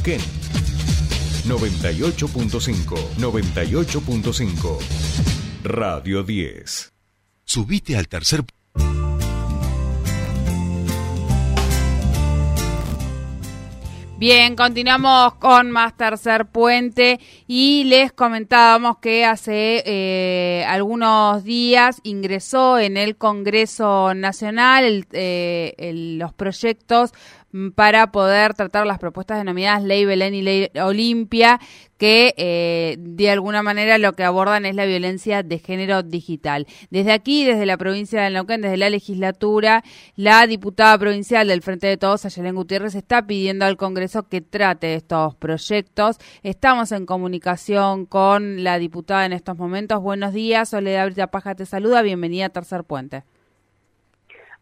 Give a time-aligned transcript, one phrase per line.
[0.00, 0.20] Neuquén.
[1.46, 4.78] 98.5, 98.5.
[5.62, 6.92] Radio 10.
[7.44, 8.44] Subite al tercer
[14.20, 22.78] Bien, continuamos con más tercer puente y les comentábamos que hace eh, algunos días ingresó
[22.78, 27.12] en el Congreso Nacional eh, los proyectos
[27.74, 31.60] para poder tratar las propuestas denominadas Ley Belén y Ley Olimpia,
[31.98, 36.66] que eh, de alguna manera lo que abordan es la violencia de género digital.
[36.90, 39.84] Desde aquí, desde la provincia de Neuquén, desde la legislatura,
[40.16, 44.94] la diputada provincial del Frente de Todos, Ayelen Gutiérrez, está pidiendo al Congreso que trate
[44.94, 46.16] estos proyectos.
[46.42, 50.00] Estamos en comunicación con la diputada en estos momentos.
[50.00, 52.02] Buenos días, Soledad Paja te saluda.
[52.02, 53.24] Bienvenida a Tercer Puente.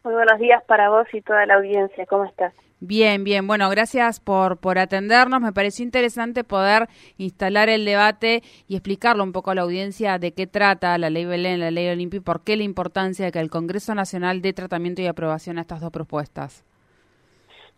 [0.08, 2.06] Muy buenos días para vos y toda la audiencia.
[2.06, 2.54] ¿Cómo estás?
[2.80, 3.46] Bien, bien.
[3.46, 5.42] Bueno, gracias por, por atendernos.
[5.42, 10.32] Me pareció interesante poder instalar el debate y explicarle un poco a la audiencia de
[10.32, 13.38] qué trata la ley Belén, la ley Olimpia y por qué la importancia de que
[13.38, 16.64] el Congreso Nacional dé tratamiento y aprobación a estas dos propuestas.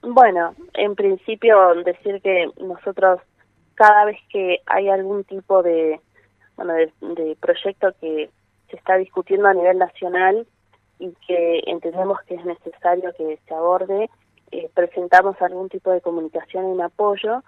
[0.00, 3.20] Bueno, en principio decir que nosotros
[3.74, 5.98] cada vez que hay algún tipo de,
[6.54, 8.30] bueno, de proyecto que
[8.70, 10.46] se está discutiendo a nivel nacional
[11.00, 14.08] y que entendemos que es necesario que se aborde,
[14.52, 17.42] eh, presentamos algún tipo de comunicación en apoyo,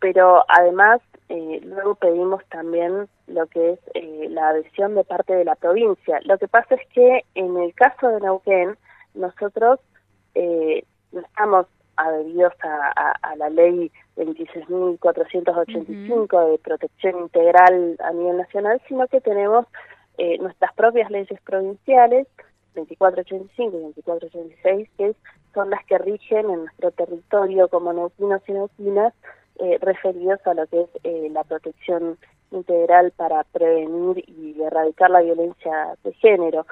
[0.00, 5.44] pero además eh, luego pedimos también lo que es eh, la adhesión de parte de
[5.44, 6.20] la provincia.
[6.24, 8.78] Lo que pasa es que en el caso de Neuquén,
[9.14, 9.78] nosotros
[10.34, 19.08] no estamos adheridos a, a, la ley 26.485 de protección integral a nivel nacional, sino
[19.08, 19.64] que tenemos
[20.38, 22.26] nuestras propias leyes provinciales
[22.76, 25.14] 2485 y 2486, que
[25.54, 29.12] son las que rigen en nuestro territorio como neuquinos y neuquinas,
[29.58, 32.18] eh, referidos a lo que es eh, la protección
[32.50, 36.66] integral para prevenir y erradicar la violencia de género.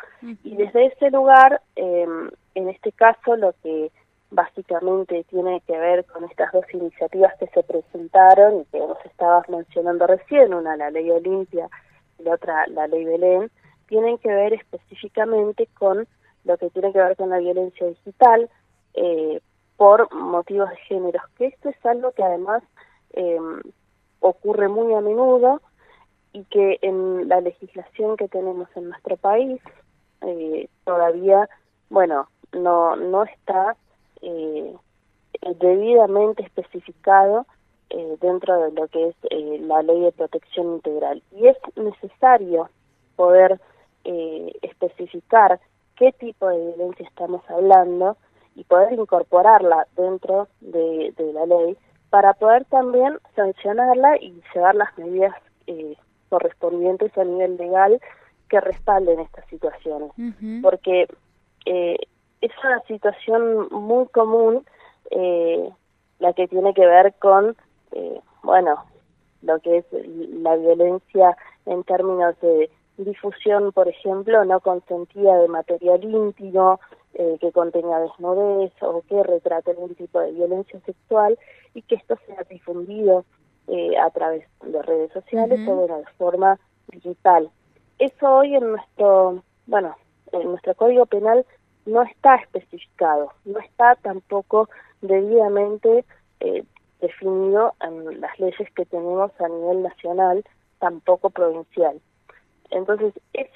[0.45, 3.91] Y desde ese lugar, em, en este caso, lo que
[4.31, 9.49] básicamente tiene que ver con estas dos iniciativas que se presentaron y que vos estabas
[9.49, 11.69] mencionando recién, una la ley Olimpia
[12.19, 13.51] y la otra la ley Belén,
[13.95, 16.09] tienen que ver específicamente con
[16.43, 18.51] lo que tiene que ver con la violencia digital
[18.95, 19.41] eh,
[19.77, 22.65] por motivos de género, que esto es algo que además
[23.13, 23.39] eh,
[24.19, 25.63] ocurre muy a menudo
[26.33, 29.63] y que en la legislación que tenemos en nuestro país
[30.23, 31.49] eh, todavía,
[31.89, 33.77] bueno, no, no está
[34.23, 34.75] eh,
[35.61, 37.47] debidamente especificado
[37.91, 41.23] eh, dentro de lo que es eh, la ley de protección integral.
[41.31, 42.69] Y es necesario
[43.15, 43.61] poder
[44.05, 45.61] eh, especificar
[45.97, 48.17] qué tipo de violencia estamos hablando
[48.55, 51.77] y poder incorporarla dentro de, la ley
[52.11, 55.35] para poder también sancionarla y llevar las medidas
[55.67, 55.97] eh,
[56.29, 58.01] correspondientes a nivel legal
[58.49, 60.11] que respalden estas situaciones.
[60.63, 61.09] Porque
[61.67, 61.97] eh,
[62.41, 64.65] es una situación muy común
[65.11, 65.71] eh,
[66.19, 67.57] la que tiene que ver con,
[67.93, 68.85] eh, bueno,
[69.43, 71.37] lo que es la violencia
[71.67, 76.81] en términos de difusión, por ejemplo, no consentida de material íntimo
[77.15, 81.39] eh, que contenga desnudez o que retrate algún tipo de violencia sexual
[81.75, 83.25] y que esto sea difundido
[83.69, 87.51] eh, a través de redes sociales o de una forma digital.
[87.99, 89.97] Eso hoy en nuestro, bueno,
[90.33, 91.47] en nuestro Código Penal
[91.87, 94.69] no está especificado, no está tampoco
[95.01, 96.05] debidamente
[96.41, 96.65] eh,
[97.01, 100.45] definido en las leyes que tenemos a nivel nacional,
[100.79, 102.01] tampoco provincial.
[102.75, 103.49] Entonces es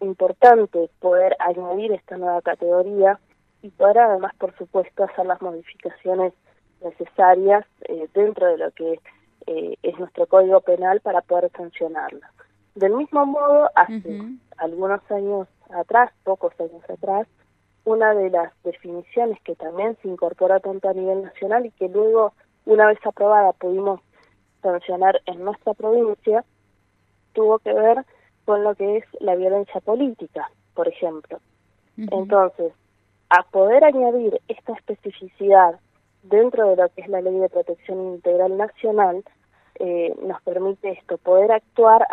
[0.00, 3.18] importante poder añadir esta nueva categoría
[3.60, 6.32] y poder además, por supuesto, hacer las modificaciones
[6.80, 9.00] necesarias eh, dentro de lo que
[9.46, 12.30] eh, es nuestro código penal para poder sancionarla.
[12.76, 14.22] Del mismo modo, hace
[14.56, 17.26] algunos años atrás, pocos años atrás,
[17.84, 22.32] una de las definiciones que también se incorporó tanto a nivel nacional y que luego,
[22.64, 24.00] una vez aprobada, pudimos
[24.62, 26.44] sancionar en nuestra provincia,
[27.34, 28.04] tuvo que ver
[28.44, 31.38] con lo que es la violencia política, por ejemplo.
[31.96, 32.72] Entonces,
[33.28, 35.78] a poder añadir esta especificidad
[36.22, 39.24] dentro de lo que es la Ley de Protección Integral Nacional,
[39.78, 42.06] eh, nos permite esto, poder actuar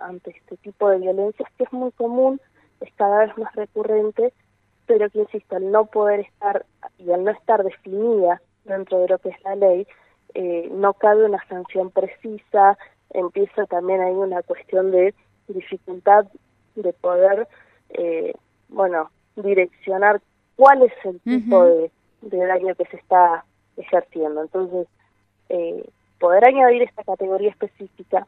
[0.00, 2.40] ante este tipo de violencias que es muy común,
[2.80, 4.32] es cada vez más recurrente,
[4.86, 6.66] pero que, insisto, al no poder estar
[6.98, 9.86] y al no estar definida dentro de lo que es la ley,
[10.34, 12.78] eh, no cabe una sanción precisa,
[13.10, 15.14] empieza también ahí una cuestión de
[15.48, 16.26] dificultad
[16.74, 17.48] de poder,
[17.90, 18.34] eh,
[18.68, 20.20] bueno, direccionar
[20.56, 21.90] cuál es el tipo de,
[22.22, 23.44] daño que se está
[23.76, 24.42] ejerciendo.
[24.42, 24.86] Entonces,
[25.48, 28.26] eh, poder añadir esta categoría específica,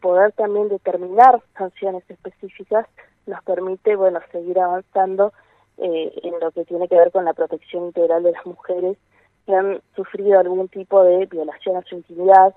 [0.00, 2.86] poder también determinar sanciones específicas,
[3.26, 5.32] nos permite, bueno, seguir avanzando
[5.78, 8.98] eh, en lo que tiene que ver con la protección integral de las mujeres
[9.46, 12.54] que han sufrido algún tipo de violación a su intimidad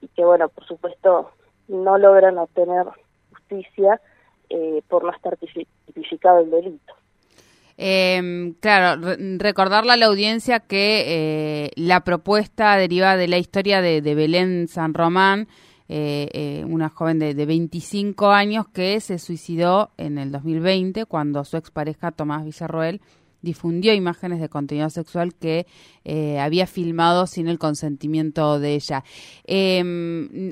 [0.00, 1.30] y que, bueno, por supuesto,
[1.68, 2.86] no logran obtener
[3.52, 4.00] justicia
[4.48, 5.36] eh, por no estar
[5.86, 6.94] tipificado el delito.
[7.78, 14.00] Eh, claro, recordarle a la audiencia que eh, la propuesta deriva de la historia de,
[14.14, 15.48] Belén San Román,
[15.88, 21.44] eh, eh, una joven de, de, 25 años que se suicidó en el 2020 cuando
[21.44, 23.00] su expareja Tomás Villarroel
[23.42, 25.66] difundió imágenes de contenido sexual que
[26.04, 29.02] eh, había filmado sin el consentimiento de ella.
[29.44, 30.50] Em,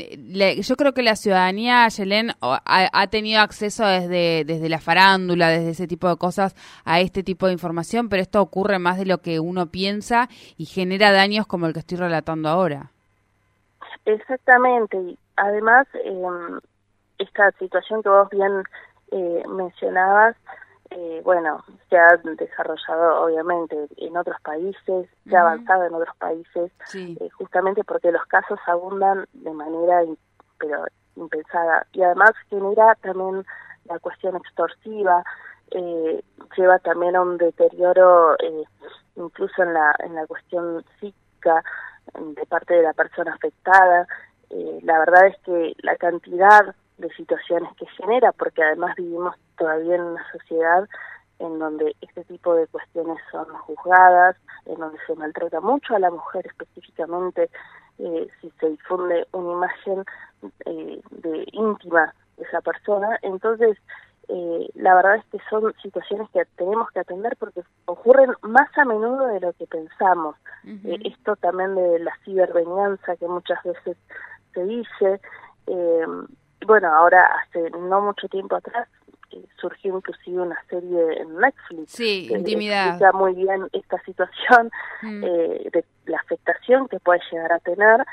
[0.63, 2.61] yo creo que la ciudadanía, Yelén, ha,
[2.93, 6.55] ha, tenido acceso desde, desde la farándula, desde ese tipo de cosas,
[6.85, 10.67] a este tipo de información, pero esto ocurre más de lo que uno piensa y
[10.67, 12.91] genera daños como el que estoy relatando ahora.
[14.05, 15.17] Exactamente.
[15.37, 16.61] Además, em,
[17.19, 18.63] esta situación que vos bien
[19.13, 20.37] eh, mencionabas,
[20.91, 26.73] eh, bueno, se ha desarrollado obviamente en otros países, se ha avanzado en otros países,
[26.95, 30.03] eh, justamente porque los casos abundan de manera
[30.59, 30.85] pero
[31.17, 31.87] impensada.
[31.93, 33.45] Y además genera también
[33.85, 35.25] la cuestión extorsiva,
[35.71, 36.23] eh,
[36.57, 38.65] lleva también a un deterioro eh,
[39.17, 41.63] incluso en la, en la cuestión psíquica
[42.19, 44.07] de parte de la persona afectada.
[44.51, 49.97] Eh, la verdad es que la cantidad de situaciones que genera, porque además vivimos todavía
[49.97, 50.89] en una sociedad
[51.41, 54.37] en donde este tipo de cuestiones son juzgadas,
[54.67, 57.51] en donde se maltrata mucho a la mujer específicamente,
[57.99, 60.05] eh, si se difunde una imagen
[60.67, 63.79] eh, de íntima de esa persona, entonces
[64.29, 68.85] eh, la verdad es que son situaciones que tenemos que atender porque ocurren más a
[68.85, 70.37] menudo de lo que pensamos.
[71.05, 73.97] esto también de la cibervenganza que muchas veces
[74.53, 75.21] se dice,
[76.67, 78.89] bueno, ahora hace no mucho tiempo atrás
[79.31, 82.89] eh, surgió inclusive una serie en Netflix sí, que intimidad.
[82.89, 84.71] explica muy bien esta situación
[85.03, 85.25] mm.
[85.25, 88.05] eh, de la afectación que puede llegar a tener,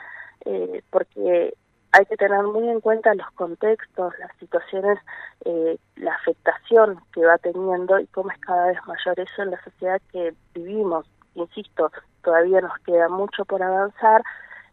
[0.46, 1.54] eh, porque
[1.92, 5.00] hay que tener muy en cuenta los contextos, las situaciones,
[5.46, 9.64] eh, la afectación que va teniendo y cómo es cada vez mayor eso en la
[9.64, 11.08] sociedad que vivimos.
[11.36, 11.92] Insisto,
[12.24, 14.22] todavía nos queda mucho por avanzar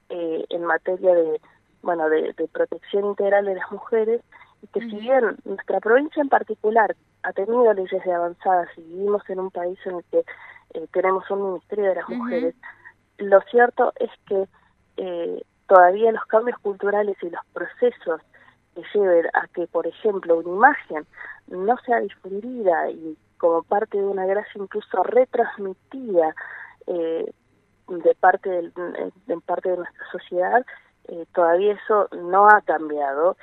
[0.08, 1.40] eh, en materia de
[1.84, 4.20] bueno, de, protección integral de las mujeres,
[4.62, 9.22] y que si bien nuestra provincia en particular ha tenido leyes de avanzadas y vivimos
[9.28, 10.24] en un país en el que
[10.74, 12.54] eh, tenemos un Ministerio de las Mujeres,
[13.18, 14.48] lo cierto es que
[14.96, 18.20] eh, todavía los cambios culturales y los procesos
[18.74, 21.06] que lleven a que, por ejemplo, una imagen
[21.48, 26.34] no sea difundida y como parte de una gracia incluso retransmitida
[26.86, 27.30] eh,
[27.88, 30.64] de parte de parte de nuestra sociedad
[31.08, 33.36] eh, todavía eso no ha cambiado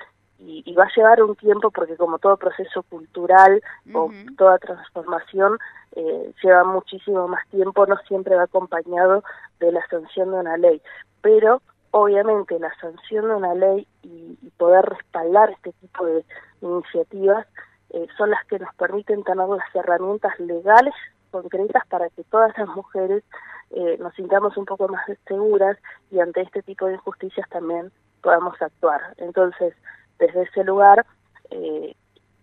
[0.44, 3.62] y, va a llevar un tiempo porque como todo proceso cultural
[3.94, 5.60] o toda transformación
[5.96, 9.24] eh, lleva muchísimo más tiempo, no siempre va acompañado
[9.60, 10.82] de la sanción de una ley,
[11.22, 11.62] pero
[11.92, 16.24] obviamente la sanción de una ley y, poder respaldar este tipo de
[16.62, 17.48] iniciativas
[17.90, 20.94] eh, son las que nos permiten tener las herramientas legales
[21.32, 23.24] concretas para que todas las mujeres
[23.72, 25.78] eh, nos sintamos un poco más seguras
[26.12, 27.92] y ante este tipo de injusticias también
[28.22, 29.02] podamos actuar.
[29.18, 29.74] Entonces,
[30.20, 31.06] desde ese lugar
[31.50, 31.96] eh,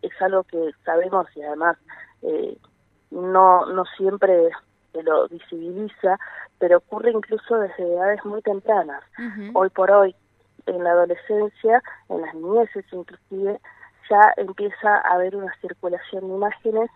[0.02, 1.76] es algo que sabemos y además
[2.22, 2.56] eh,
[3.10, 4.50] no, no siempre
[4.92, 6.18] se lo visibiliza,
[6.58, 9.02] pero ocurre incluso desde edades muy tempranas.
[9.54, 10.14] Hoy por hoy,
[10.66, 13.60] en la adolescencia, en las niñeces inclusive,
[14.10, 16.90] ya empieza a haber una circulación de imágenes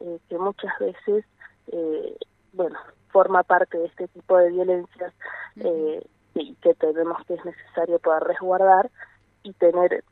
[0.00, 1.24] eh, que muchas veces,
[1.72, 2.16] eh,
[2.52, 2.78] bueno,
[3.10, 5.12] forma parte de este tipo de violencias
[5.56, 8.90] eh, y que tenemos que es necesario poder resguardar
[9.42, 10.04] y tener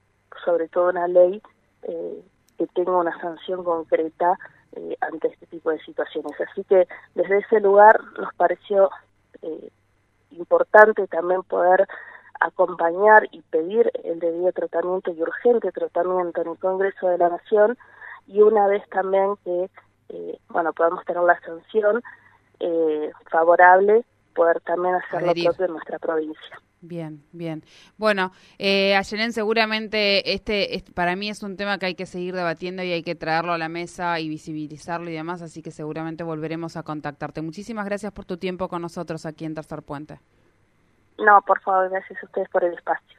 [0.44, 1.42] sobre todo una ley
[1.82, 2.24] eh,
[2.58, 4.38] que tenga una sanción concreta
[4.72, 6.32] eh, ante este tipo de situaciones.
[6.40, 8.90] Así que desde ese lugar nos pareció
[9.42, 9.70] eh,
[10.30, 11.86] importante también poder
[12.40, 17.78] acompañar y pedir el debido tratamiento y urgente tratamiento en el Congreso de la Nación
[18.26, 19.70] y una vez también que
[20.08, 22.02] eh, bueno podamos tener la sanción
[22.60, 26.60] eh, favorable poder también hacerlo propio en nuestra provincia.
[26.82, 27.64] Bien, bien.
[27.96, 32.92] Bueno, eh, seguramente este, para mí es un tema que hay que seguir debatiendo y
[32.92, 36.82] hay que traerlo a la mesa y visibilizarlo y demás, así que seguramente volveremos a
[36.82, 37.42] contactarte.
[37.42, 40.20] Muchísimas gracias por tu tiempo con nosotros aquí en Tercer Puente.
[41.18, 43.18] No, por favor, gracias a ustedes por el espacio.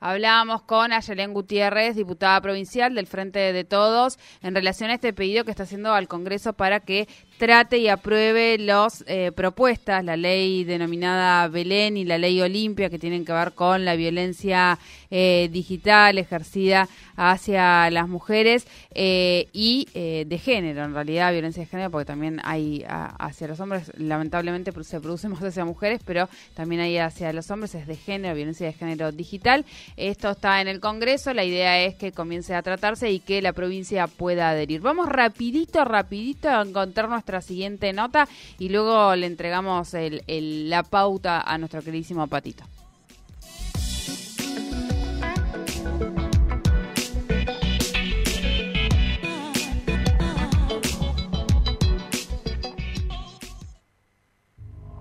[0.00, 5.44] Hablábamos con Ayelén Gutiérrez, diputada provincial del Frente de Todos, en relación a este pedido
[5.44, 10.64] que está haciendo al Congreso para que trate y apruebe las eh, propuestas, la ley
[10.64, 14.78] denominada Belén y la ley Olimpia, que tienen que ver con la violencia
[15.10, 21.90] eh, digital ejercida hacia las mujeres eh, y de género, en realidad violencia de género,
[21.90, 26.98] porque también hay hacia los hombres, lamentablemente se produce más hacia mujeres, pero también hay
[26.98, 29.64] hacia los hombres, es de género, violencia de género digital.
[29.96, 33.52] Esto está en el Congreso, la idea es que comience a tratarse y que la
[33.52, 34.80] provincia pueda adherir.
[34.80, 39.96] Vamos rapidito, rapidito a encontrar nuestra siguiente nota y luego le entregamos
[40.28, 42.62] la pauta a nuestro queridísimo Patito.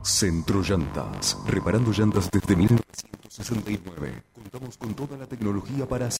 [0.02, 4.24] Centro Llantas, reparando llantas desde 1969.
[4.34, 6.10] Contamos con toda la tecnología para